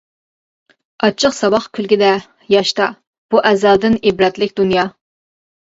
ئاچچىق 1.07 1.35
ساۋاق 1.41 1.67
كۈلكىدە، 1.79 2.09
ياشتا، 2.55 2.89
بۇ 3.35 3.47
ئەزەلدىن 3.53 4.03
ئىبرەتلىك 4.03 4.59
دۇنيا. 4.63 4.93